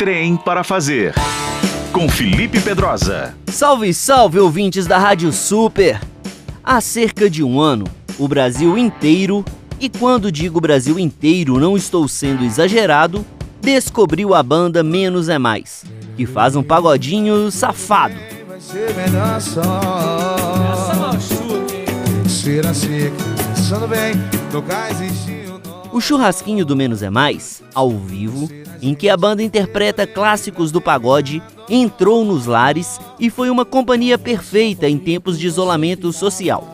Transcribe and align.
Trem 0.00 0.34
para 0.34 0.64
fazer. 0.64 1.12
Com 1.92 2.08
Felipe 2.08 2.58
Pedrosa. 2.58 3.34
Salve, 3.48 3.92
salve, 3.92 4.38
ouvintes 4.38 4.86
da 4.86 4.96
Rádio 4.96 5.30
Super! 5.30 6.00
Há 6.64 6.80
cerca 6.80 7.28
de 7.28 7.44
um 7.44 7.60
ano, 7.60 7.84
o 8.18 8.26
Brasil 8.26 8.78
inteiro, 8.78 9.44
e 9.78 9.90
quando 9.90 10.32
digo 10.32 10.58
Brasil 10.58 10.98
inteiro 10.98 11.60
não 11.60 11.76
estou 11.76 12.08
sendo 12.08 12.42
exagerado, 12.46 13.26
descobriu 13.60 14.34
a 14.34 14.42
banda 14.42 14.82
Menos 14.82 15.28
é 15.28 15.36
Mais, 15.36 15.84
que 16.16 16.24
faz 16.24 16.56
um 16.56 16.62
pagodinho 16.62 17.50
safado. 17.50 18.14
O 25.92 26.00
churrasquinho 26.00 26.64
do 26.64 26.74
Menos 26.74 27.02
é 27.02 27.10
Mais, 27.10 27.62
ao 27.74 27.90
vivo, 27.90 28.48
em 28.82 28.94
que 28.94 29.08
a 29.08 29.16
banda 29.16 29.42
interpreta 29.42 30.06
clássicos 30.06 30.72
do 30.72 30.80
pagode, 30.80 31.42
entrou 31.68 32.24
nos 32.24 32.46
lares 32.46 33.00
e 33.18 33.30
foi 33.30 33.50
uma 33.50 33.64
companhia 33.64 34.18
perfeita 34.18 34.88
em 34.88 34.98
tempos 34.98 35.38
de 35.38 35.46
isolamento 35.46 36.12
social. 36.12 36.66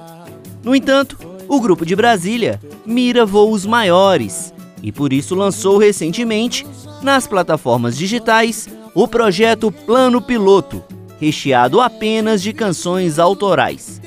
No 0.63 0.75
entanto, 0.75 1.19
o 1.49 1.61
grupo 1.61 1.85
de 1.85 1.95
Brasília 1.95 2.61
mira 2.85 3.27
voos 3.27 3.67
maiores 3.67 4.55
e 4.83 4.93
por 4.93 5.13
isso 5.13 5.35
lançou 5.35 5.79
recentemente, 5.79 6.67
nas 7.03 7.27
plataformas 7.27 7.97
digitais, 7.97 8.69
o 8.95 9.09
projeto 9.09 9.71
Plano 9.71 10.21
Piloto, 10.23 10.83
recheado 11.21 11.81
apenas 11.81 12.43
de 12.43 12.53
canções 12.53 13.19
autorais. 13.19 14.01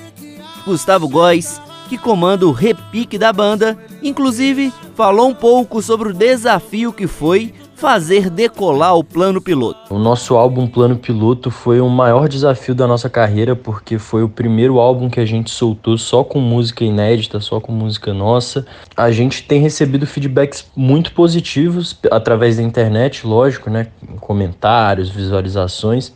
Gustavo 0.65 1.07
Góes, 1.07 1.61
que 1.87 1.97
comanda 1.97 2.47
o 2.47 2.51
repique 2.51 3.17
da 3.17 3.33
banda, 3.33 3.77
inclusive 4.01 4.71
falou 4.95 5.29
um 5.29 5.33
pouco 5.33 5.81
sobre 5.81 6.09
o 6.09 6.13
desafio 6.13 6.93
que 6.93 7.07
foi 7.07 7.53
fazer 7.79 8.29
decolar 8.29 8.97
o 8.97 9.03
plano 9.03 9.41
piloto. 9.41 9.93
O 9.93 9.97
nosso 9.97 10.35
álbum 10.35 10.67
Plano 10.67 10.97
Piloto 10.97 11.49
foi 11.49 11.79
o 11.79 11.87
maior 11.87 12.27
desafio 12.27 12.75
da 12.75 12.85
nossa 12.85 13.09
carreira 13.09 13.55
porque 13.55 13.97
foi 13.97 14.21
o 14.21 14.27
primeiro 14.27 14.79
álbum 14.79 15.09
que 15.09 15.19
a 15.19 15.25
gente 15.25 15.49
soltou 15.49 15.97
só 15.97 16.21
com 16.21 16.41
música 16.41 16.83
inédita, 16.83 17.39
só 17.39 17.61
com 17.61 17.71
música 17.71 18.13
nossa. 18.13 18.65
A 18.97 19.09
gente 19.11 19.43
tem 19.43 19.61
recebido 19.61 20.05
feedbacks 20.05 20.69
muito 20.75 21.13
positivos 21.13 21.97
através 22.11 22.57
da 22.57 22.63
internet, 22.63 23.25
lógico, 23.25 23.69
né? 23.69 23.87
Comentários, 24.19 25.09
visualizações 25.09 26.11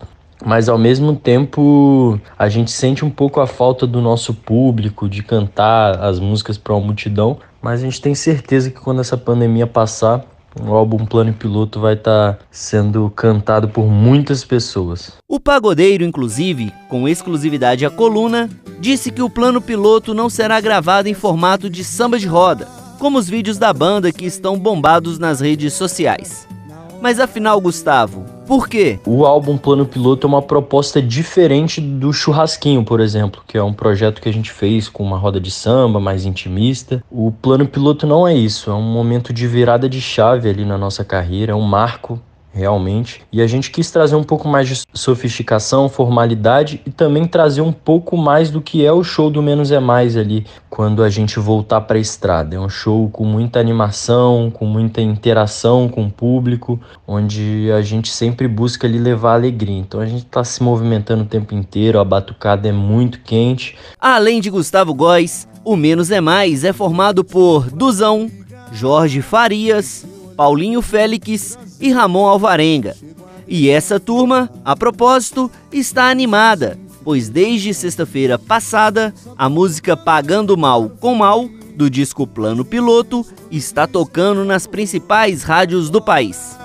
mas 0.46 0.68
ao 0.68 0.78
mesmo 0.78 1.16
tempo 1.16 2.20
a 2.38 2.50
gente 2.50 2.70
sente 2.70 3.06
um 3.06 3.10
pouco 3.10 3.40
a 3.40 3.48
falta 3.48 3.88
do 3.88 4.02
nosso 4.02 4.34
público 4.34 5.08
de 5.08 5.24
cantar 5.24 6.02
as 6.02 6.20
músicas 6.20 6.58
para 6.58 6.74
uma 6.74 6.86
multidão, 6.86 7.38
mas 7.62 7.80
a 7.80 7.86
gente 7.86 8.02
tem 8.02 8.14
certeza 8.14 8.70
que 8.70 8.82
quando 8.82 9.00
essa 9.00 9.16
pandemia 9.16 9.66
passar, 9.66 10.26
o 10.60 10.74
álbum 10.74 11.06
Plano 11.06 11.34
Piloto 11.34 11.80
vai 11.80 11.94
estar 11.94 12.34
tá 12.34 12.40
sendo 12.52 13.10
cantado 13.10 13.68
por 13.70 13.86
muitas 13.86 14.44
pessoas. 14.44 15.14
O 15.28 15.40
pagodeiro, 15.40 16.04
inclusive, 16.04 16.72
com 16.90 17.08
exclusividade 17.08 17.86
à 17.86 17.90
coluna, 17.90 18.50
disse 18.80 19.12
que 19.12 19.22
o 19.22 19.30
Plano 19.30 19.62
Piloto 19.62 20.14
não 20.14 20.30
será 20.30 20.60
gravado 20.62 21.10
em 21.10 21.14
formato 21.14 21.70
de 21.70 21.84
samba 21.84 22.20
de 22.20 22.28
roda, 22.28 22.68
como 23.00 23.18
os 23.18 23.30
vídeos 23.30 23.58
da 23.58 23.74
banda 23.74 24.12
que 24.12 24.26
estão 24.26 24.58
bombados 24.58 25.18
nas 25.18 25.40
redes 25.40 25.74
sociais. 25.74 26.48
Mas 27.02 27.20
afinal, 27.20 27.60
Gustavo, 27.60 28.33
por 28.46 28.68
quê? 28.68 29.00
O 29.06 29.26
álbum 29.26 29.58
Plano 29.58 29.86
Piloto 29.86 30.28
é 30.28 30.30
uma 30.30 30.42
proposta 30.42 31.02
diferente 31.02 31.80
do 31.80 32.12
Churrasquinho, 32.12 32.84
por 32.84 33.00
exemplo, 33.00 33.42
que 33.48 33.58
é 33.58 33.64
um 33.64 33.74
projeto 33.74 34.22
que 34.22 34.30
a 34.30 34.34
gente 34.34 34.52
fez 34.52 34.90
com 34.90 35.04
uma 35.04 35.18
roda 35.18 35.40
de 35.40 35.50
samba 35.50 36.00
mais 36.00 36.26
intimista. 36.26 37.04
O 37.10 37.32
Plano 37.32 37.68
Piloto 37.68 38.06
não 38.06 38.28
é 38.28 38.34
isso, 38.34 38.70
é 38.70 38.74
um 38.74 38.82
momento 38.82 39.34
de 39.34 39.48
virada 39.48 39.88
de 39.88 40.02
chave 40.02 40.50
ali 40.50 40.66
na 40.66 40.78
nossa 40.78 41.04
carreira, 41.04 41.54
é 41.54 41.56
um 41.56 41.62
marco 41.62 42.20
realmente. 42.54 43.22
E 43.32 43.42
a 43.42 43.48
gente 43.48 43.72
quis 43.72 43.90
trazer 43.90 44.16
um 44.16 44.24
pouco 44.24 44.48
mais 44.48 44.68
de 44.68 44.82
sofisticação, 44.94 45.90
formalidade 45.90 46.80
e 46.86 46.92
também 46.92 47.26
trazer 47.26 47.62
um 47.62 47.72
pouco 47.72 48.16
mais 48.16 48.52
do 48.52 48.62
que 48.62 48.86
é 48.86 48.94
o 48.94 49.04
show 49.04 49.30
do 49.32 49.42
Menos 49.42 49.72
é 49.72 49.80
Mais 49.80 50.16
ali, 50.16 50.46
quando 50.70 51.04
a 51.04 51.10
gente 51.10 51.40
voltar 51.40 51.82
para 51.82 51.98
a 51.98 52.02
estrada. 52.02 52.56
É 52.56 52.60
um 52.60 52.70
show 52.70 53.10
com 53.10 53.26
muita 53.26 53.60
animação, 53.60 54.52
com 54.52 54.66
muita 54.66 55.02
interação 55.02 55.90
com 55.90 56.06
o 56.06 56.12
público, 56.12 56.80
onde 57.08 57.72
a 57.72 57.82
gente 57.82 58.12
sempre 58.12 58.48
busca 58.48 58.86
ali 58.86 59.00
levar 59.00 59.34
alegria. 59.34 59.78
Então 59.78 60.00
a 60.00 60.06
gente 60.06 60.26
está 60.26 60.44
se 60.44 60.62
movimentando 60.62 61.24
o 61.24 61.28
tempo 61.28 61.56
inteiro, 61.56 62.00
a 62.00 62.06
batucada 62.06 62.68
é 62.68 62.72
muito 62.72 63.20
quente. 63.22 63.76
Além 64.00 64.40
de 64.40 64.52
Gustavo 64.52 64.94
Góes, 64.94 65.48
o 65.66 65.76
Menos 65.76 66.12
é 66.12 66.22
Mais 66.22 66.64
é 66.64 66.72
formado 66.72 67.24
por 67.24 67.72
Duzão, 67.72 68.30
Jorge 68.72 69.22
Farias, 69.22 70.06
Paulinho 70.36 70.82
Félix 70.82 71.58
e 71.84 71.92
Ramon 71.92 72.26
Alvarenga. 72.26 72.96
E 73.46 73.70
essa 73.70 74.00
turma, 74.00 74.50
a 74.64 74.74
propósito, 74.74 75.52
está 75.70 76.10
animada, 76.10 76.80
pois 77.04 77.28
desde 77.28 77.74
sexta-feira 77.74 78.40
passada, 78.40 79.14
a 79.38 79.50
música 79.50 79.98
Pagando 79.98 80.56
Mal 80.56 80.90
com 81.02 81.14
Mal, 81.14 81.50
do 81.76 81.90
disco 81.90 82.26
Plano 82.26 82.64
Piloto, 82.64 83.26
está 83.52 83.86
tocando 83.86 84.46
nas 84.46 84.66
principais 84.66 85.44
rádios 85.44 85.90
do 85.90 86.02
país. 86.02 86.58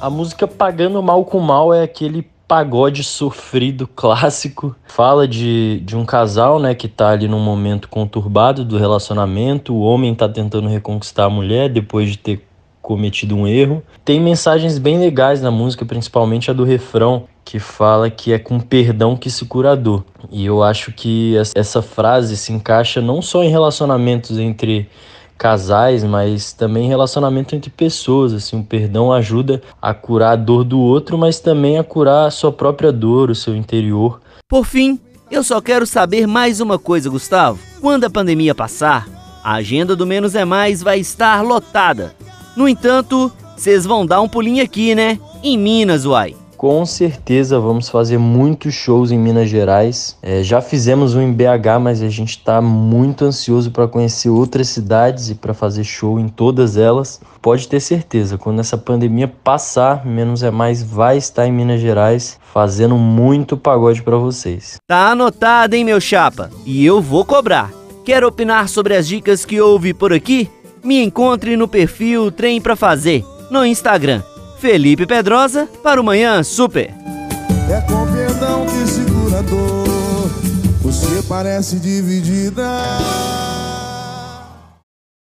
A 0.00 0.08
música 0.08 0.48
Pagando 0.48 1.02
Mal 1.02 1.22
com 1.26 1.38
Mal 1.38 1.74
é 1.74 1.82
aquele 1.82 2.26
pagode 2.48 3.04
sofrido 3.04 3.86
clássico. 3.86 4.74
Fala 4.86 5.28
de, 5.28 5.80
de 5.80 5.94
um 5.94 6.04
casal, 6.06 6.58
né, 6.58 6.74
que 6.74 6.88
tá 6.88 7.10
ali 7.10 7.28
num 7.28 7.38
momento 7.38 7.88
conturbado 7.88 8.64
do 8.64 8.78
relacionamento. 8.78 9.74
O 9.74 9.82
homem 9.82 10.14
tá 10.14 10.26
tentando 10.26 10.66
reconquistar 10.66 11.26
a 11.26 11.30
mulher 11.30 11.68
depois 11.68 12.10
de 12.10 12.16
ter 12.16 12.48
cometido 12.80 13.36
um 13.36 13.46
erro. 13.46 13.82
Tem 14.02 14.18
mensagens 14.18 14.78
bem 14.78 14.98
legais 14.98 15.42
na 15.42 15.50
música, 15.50 15.84
principalmente 15.84 16.50
a 16.50 16.54
do 16.54 16.64
refrão, 16.64 17.24
que 17.44 17.58
fala 17.58 18.08
que 18.08 18.32
é 18.32 18.38
com 18.38 18.58
perdão 18.58 19.14
que 19.14 19.30
se 19.30 19.44
cura 19.44 19.72
a 19.72 19.74
dor. 19.74 20.04
E 20.30 20.46
eu 20.46 20.62
acho 20.62 20.90
que 20.92 21.36
essa 21.54 21.82
frase 21.82 22.34
se 22.34 22.50
encaixa 22.50 23.02
não 23.02 23.20
só 23.20 23.44
em 23.44 23.50
relacionamentos 23.50 24.38
entre 24.38 24.88
casais, 25.38 26.02
mas 26.02 26.52
também 26.52 26.88
relacionamento 26.88 27.54
entre 27.54 27.70
pessoas, 27.70 28.32
assim, 28.32 28.58
o 28.60 28.64
perdão 28.64 29.12
ajuda 29.12 29.62
a 29.80 29.94
curar 29.94 30.32
a 30.32 30.36
dor 30.36 30.64
do 30.64 30.80
outro, 30.80 31.16
mas 31.16 31.38
também 31.38 31.78
a 31.78 31.84
curar 31.84 32.26
a 32.26 32.30
sua 32.30 32.52
própria 32.52 32.90
dor, 32.90 33.30
o 33.30 33.34
seu 33.34 33.54
interior. 33.54 34.20
Por 34.48 34.66
fim, 34.66 34.98
eu 35.30 35.44
só 35.44 35.60
quero 35.60 35.86
saber 35.86 36.26
mais 36.26 36.60
uma 36.60 36.78
coisa, 36.78 37.08
Gustavo. 37.08 37.58
Quando 37.80 38.04
a 38.04 38.10
pandemia 38.10 38.54
passar, 38.54 39.08
a 39.44 39.54
agenda 39.54 39.94
do 39.94 40.06
Menos 40.06 40.34
é 40.34 40.44
Mais 40.44 40.82
vai 40.82 40.98
estar 40.98 41.42
lotada. 41.42 42.14
No 42.56 42.68
entanto, 42.68 43.30
vocês 43.56 43.86
vão 43.86 44.04
dar 44.04 44.20
um 44.20 44.28
pulinho 44.28 44.64
aqui, 44.64 44.94
né? 44.94 45.18
Em 45.42 45.56
Minas, 45.56 46.04
uai. 46.04 46.34
Com 46.58 46.84
certeza 46.84 47.60
vamos 47.60 47.88
fazer 47.88 48.18
muitos 48.18 48.74
shows 48.74 49.12
em 49.12 49.18
Minas 49.18 49.48
Gerais. 49.48 50.18
É, 50.20 50.42
já 50.42 50.60
fizemos 50.60 51.14
um 51.14 51.22
em 51.22 51.32
BH, 51.32 51.78
mas 51.80 52.02
a 52.02 52.08
gente 52.08 52.30
está 52.30 52.60
muito 52.60 53.24
ansioso 53.24 53.70
para 53.70 53.86
conhecer 53.86 54.28
outras 54.28 54.68
cidades 54.68 55.30
e 55.30 55.36
para 55.36 55.54
fazer 55.54 55.84
show 55.84 56.18
em 56.18 56.26
todas 56.26 56.76
elas. 56.76 57.20
Pode 57.40 57.68
ter 57.68 57.78
certeza, 57.78 58.36
quando 58.36 58.58
essa 58.58 58.76
pandemia 58.76 59.28
passar, 59.28 60.04
menos 60.04 60.42
é 60.42 60.50
mais 60.50 60.82
vai 60.82 61.16
estar 61.16 61.46
em 61.46 61.52
Minas 61.52 61.80
Gerais 61.80 62.40
fazendo 62.52 62.96
muito 62.96 63.56
pagode 63.56 64.02
para 64.02 64.16
vocês. 64.16 64.78
Tá 64.84 65.12
anotado, 65.12 65.76
hein, 65.76 65.84
meu 65.84 66.00
chapa? 66.00 66.50
E 66.66 66.84
eu 66.84 67.00
vou 67.00 67.24
cobrar. 67.24 67.70
Quer 68.04 68.24
opinar 68.24 68.68
sobre 68.68 68.96
as 68.96 69.06
dicas 69.06 69.44
que 69.44 69.60
houve 69.60 69.94
por 69.94 70.12
aqui? 70.12 70.50
Me 70.82 71.00
encontre 71.04 71.56
no 71.56 71.68
perfil 71.68 72.32
Trem 72.32 72.60
para 72.60 72.74
Fazer 72.74 73.24
no 73.48 73.64
Instagram 73.64 74.22
Felipe 74.60 75.06
Pedrosa 75.06 75.68
para 75.82 76.00
o 76.00 76.04
Manhã 76.04 76.42
Super. 76.42 76.92
É 77.70 77.80
com 77.82 78.06
perdão 78.12 78.66
que 78.66 78.90
segura 78.90 79.38
a 79.38 79.42
dor, 79.42 80.30
você 80.82 81.22
parece 81.28 81.78
dividida. 81.78 82.66